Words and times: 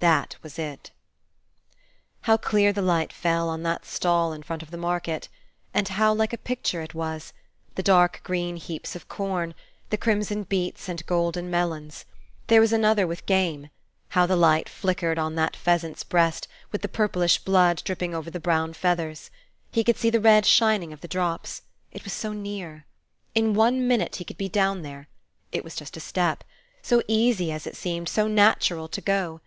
that 0.00 0.36
was 0.42 0.58
it. 0.58 0.90
How 2.28 2.36
clear 2.36 2.70
the 2.70 2.82
light 2.82 3.14
fell 3.14 3.48
on 3.48 3.62
that 3.62 3.86
stall 3.86 4.34
in 4.34 4.42
front 4.42 4.62
of 4.62 4.70
the 4.70 4.76
market! 4.76 5.30
and 5.72 5.88
how 5.88 6.12
like 6.12 6.34
a 6.34 6.36
picture 6.36 6.82
it 6.82 6.92
was, 6.92 7.32
the 7.76 7.82
dark 7.82 8.20
green 8.22 8.56
heaps 8.58 8.94
of 8.94 9.08
corn, 9.08 9.52
and 9.52 9.88
the 9.88 9.96
crimson 9.96 10.42
beets, 10.42 10.86
and 10.90 11.06
golden 11.06 11.50
melons! 11.50 12.04
There 12.48 12.60
was 12.60 12.74
another 12.74 13.06
with 13.06 13.24
game: 13.24 13.70
how 14.10 14.26
the 14.26 14.36
light 14.36 14.68
flickered 14.68 15.18
on 15.18 15.34
that 15.36 15.56
pheasant's 15.56 16.04
breast, 16.04 16.46
with 16.70 16.82
the 16.82 16.86
purplish 16.86 17.38
blood 17.38 17.80
dripping 17.82 18.14
over 18.14 18.28
the 18.30 18.38
brown 18.38 18.74
feathers! 18.74 19.30
He 19.72 19.82
could 19.82 19.96
see 19.96 20.10
the 20.10 20.20
red 20.20 20.44
shining 20.44 20.92
of 20.92 21.00
the 21.00 21.08
drops, 21.08 21.62
it 21.90 22.04
was 22.04 22.12
so 22.12 22.34
near. 22.34 22.84
In 23.34 23.54
one 23.54 23.88
minute 23.88 24.16
he 24.16 24.24
could 24.26 24.36
be 24.36 24.50
down 24.50 24.82
there. 24.82 25.08
It 25.52 25.64
was 25.64 25.74
just 25.74 25.96
a 25.96 26.00
step. 26.00 26.44
So 26.82 27.02
easy, 27.08 27.50
as 27.50 27.66
it 27.66 27.76
seemed, 27.76 28.10
so 28.10 28.28
natural 28.28 28.86
to 28.86 29.00
go! 29.00 29.40